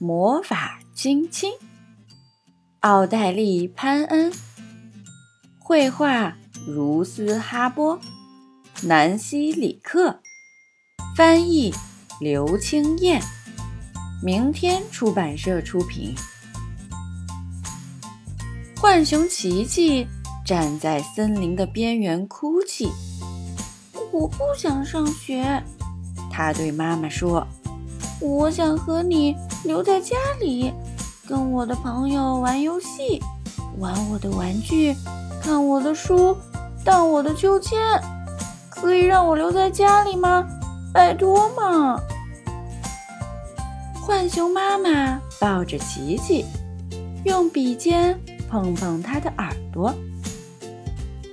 [0.00, 1.52] 魔法亲亲，
[2.80, 4.32] 奥黛丽·潘恩，
[5.58, 6.36] 绘画
[6.68, 7.98] 如斯·哈波，
[8.82, 10.20] 南希·里克，
[11.16, 11.74] 翻译
[12.20, 13.20] 刘清燕，
[14.22, 16.14] 明天出版社出品。
[18.76, 20.06] 浣熊奇奇
[20.46, 22.88] 站在森林的边缘哭泣，
[24.12, 25.60] 我不想上学，
[26.30, 27.44] 他对妈妈说。
[28.20, 30.72] 我想和你留在家里，
[31.26, 33.20] 跟我的朋友玩游戏，
[33.78, 34.94] 玩我的玩具，
[35.42, 36.36] 看我的书，
[36.84, 37.78] 荡我的秋千。
[38.70, 40.46] 可以让我留在家里吗？
[40.92, 42.00] 拜托嘛！
[44.06, 46.46] 浣熊妈妈抱着琪琪，
[47.24, 48.18] 用笔尖
[48.48, 49.92] 碰碰他的耳朵。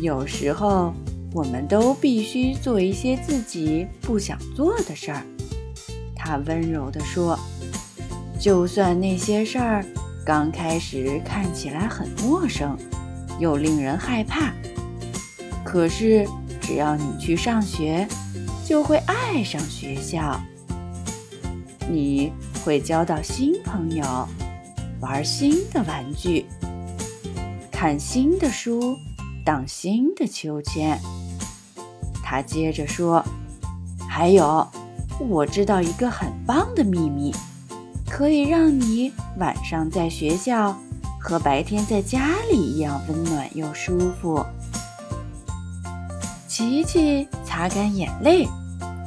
[0.00, 0.92] 有时候，
[1.32, 5.22] 我们都必须做一些自己不想做的事儿。
[6.14, 7.38] 他温柔地说
[8.38, 9.84] ：“就算那些事儿
[10.24, 12.78] 刚开始看起来很陌生，
[13.40, 14.52] 又令人害怕，
[15.64, 16.26] 可是
[16.60, 18.06] 只要你去上学，
[18.64, 20.40] 就会爱上学校。
[21.90, 22.32] 你
[22.64, 24.04] 会交到新朋友，
[25.00, 26.46] 玩新的玩具，
[27.72, 28.96] 看新的书，
[29.44, 30.98] 荡新的秋千。”
[32.22, 33.24] 他接着说
[34.08, 34.66] ：“还有。”
[35.18, 37.34] 我知道一个很棒的秘密，
[38.10, 40.76] 可以让你晚上在学校
[41.20, 44.44] 和白天在家里一样温暖又舒服。
[46.46, 48.48] 琪琪擦干眼泪，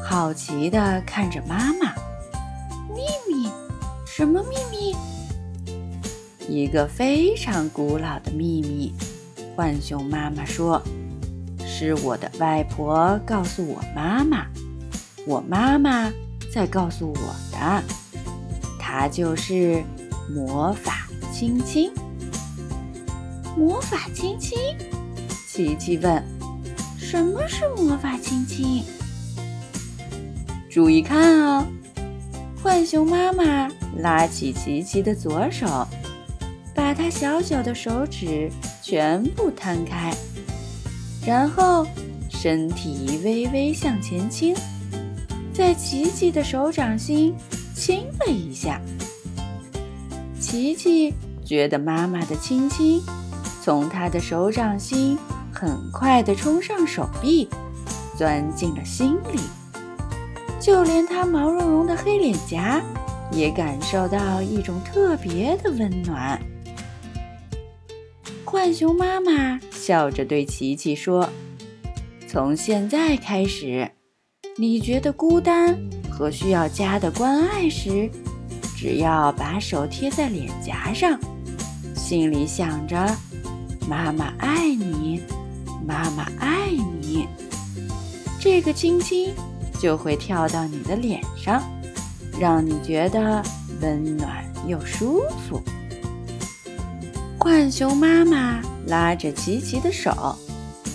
[0.01, 1.93] 好奇地看着妈妈。
[2.93, 3.49] 秘密？
[4.05, 4.95] 什么秘密？
[6.47, 8.93] 一个非常古老的秘密。
[9.55, 10.81] 浣熊妈妈说
[11.65, 14.45] ：“是我的外婆告诉我妈妈。”
[15.27, 16.09] 我妈妈
[16.53, 17.83] 在告诉我的，
[18.93, 19.81] 它就是
[20.29, 21.89] 魔法亲亲。
[23.57, 24.57] 魔法亲亲？
[25.47, 26.21] 琪琪问
[26.99, 28.83] ：“什么是魔法亲亲？”
[30.69, 31.65] 注意看哦！
[32.61, 33.69] 浣熊妈妈
[33.99, 35.87] 拉起琪琪的左手，
[36.75, 38.51] 把它小小的手指
[38.83, 40.13] 全部摊开，
[41.25, 41.87] 然后
[42.29, 44.53] 身体微微向前倾。
[45.53, 47.33] 在琪琪的手掌心
[47.81, 48.79] 亲了一下，
[50.39, 51.11] 琪琪
[51.43, 53.01] 觉得妈妈的亲亲
[53.63, 55.17] 从他的手掌心
[55.51, 57.49] 很快地冲上手臂，
[58.15, 59.39] 钻进了心里，
[60.59, 62.79] 就连他毛茸茸的黑脸颊
[63.31, 66.39] 也感受到一种特别的温暖。
[68.45, 71.27] 浣熊妈妈笑着对琪琪说
[72.29, 73.89] ：“从现在开始。”
[74.57, 75.79] 你觉得孤单
[76.11, 78.09] 和需要家的关爱时，
[78.77, 81.19] 只要把手贴在脸颊上，
[81.95, 82.95] 心里想着
[83.89, 85.23] “妈妈爱你，
[85.87, 87.27] 妈妈爱你”，
[88.39, 89.33] 这个亲亲
[89.79, 91.63] 就会跳到你的脸上，
[92.39, 93.41] 让你觉得
[93.81, 95.59] 温暖又舒服。
[97.39, 100.35] 浣熊妈妈拉着琪琪的手，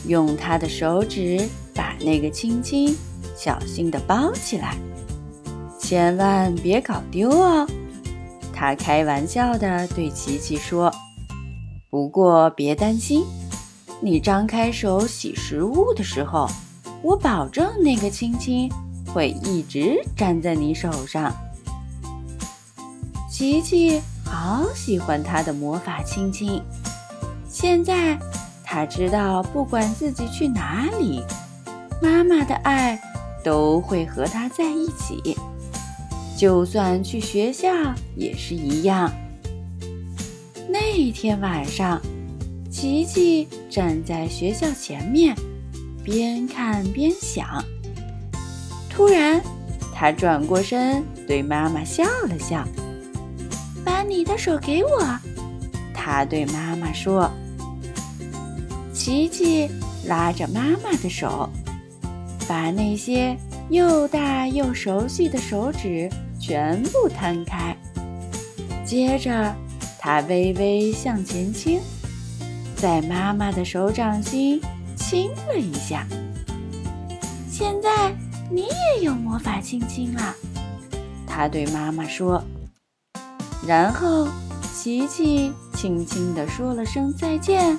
[0.07, 2.97] 用她的手指把那个亲亲。
[3.39, 4.75] 小心地包起来，
[5.79, 7.67] 千万别搞丢哦。
[8.53, 10.93] 他开玩笑地对琪琪说
[11.91, 13.25] ：“不过别担心，
[14.01, 16.49] 你张开手洗食物的时候，
[17.03, 18.71] 我保证那个亲亲
[19.13, 21.33] 会一直粘在你手上。”
[23.31, 26.63] 琪琪好喜欢他的魔法亲亲，
[27.49, 28.19] 现在
[28.65, 31.23] 他知道，不管自己去哪里，
[32.03, 32.99] 妈妈的爱。
[33.45, 35.39] 都会和他在一起，
[36.37, 37.69] 就算去学校
[38.15, 39.11] 也是一样。
[40.69, 42.01] 那天晚上，
[42.71, 45.35] 琪琪站在学校前面，
[46.05, 47.65] 边看边想。
[48.91, 49.41] 突然，
[49.95, 52.63] 他转过身对妈妈笑了笑
[53.83, 55.19] ：“把你的手给我。”
[55.95, 57.31] 他对妈妈说。
[58.93, 59.69] 琪琪
[60.07, 61.49] 拉着妈妈的手。
[62.49, 63.37] 把那些
[63.71, 66.09] 又大又熟悉的手指
[66.47, 67.77] 全部摊开，
[68.85, 69.53] 接着
[69.99, 71.81] 他微微向前倾，
[72.77, 74.61] 在妈妈的手掌心
[74.95, 76.07] 亲了一下。
[77.51, 78.15] 现在
[78.49, 80.33] 你也有魔法亲亲了，
[81.27, 82.41] 他对妈妈说。
[83.67, 84.29] 然后
[84.73, 87.77] 琪琪轻轻地说了声再见，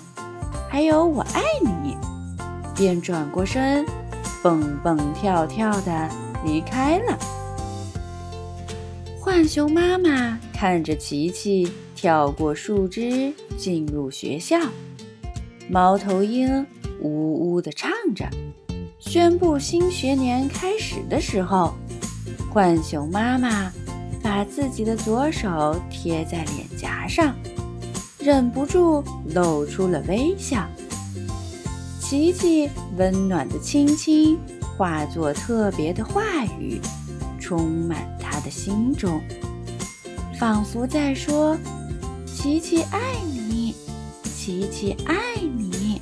[0.67, 1.95] 还有我爱你，
[2.75, 3.85] 便转过身。
[4.43, 6.09] 蹦蹦跳跳地
[6.43, 7.17] 离开了。
[9.37, 14.57] 浣熊妈妈看着琪琪跳过树枝进入学校。
[15.69, 16.65] 猫头鹰
[17.03, 18.27] 呜呜地唱着，
[18.97, 21.75] 宣布新学年开始的时候，
[22.51, 23.71] 浣熊妈妈
[24.23, 27.35] 把自己的左手贴在脸颊上，
[28.17, 29.03] 忍不住
[29.35, 30.67] 露出了微笑。
[31.99, 32.67] 琪琪
[32.97, 34.35] 温暖的亲亲
[34.75, 36.81] 化作特别的话语，
[37.39, 37.99] 充满
[38.49, 39.21] 心中，
[40.39, 41.57] 仿佛在说
[42.25, 42.99] ：“琪琪爱
[43.49, 43.75] 你。”
[44.23, 46.01] 琪琪爱你，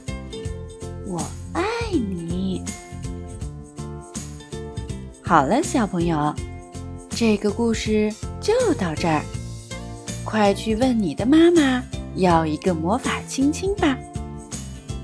[1.08, 1.20] 我
[1.54, 2.64] 爱你。
[5.24, 6.32] 好了，小朋友，
[7.10, 9.24] 这个故事就到这儿。
[10.24, 11.84] 快去问你的妈妈
[12.18, 13.98] 要一个魔法亲亲吧，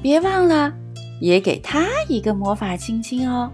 [0.03, 0.71] 别忘了
[1.19, 3.51] 也给她一个魔法亲亲哦。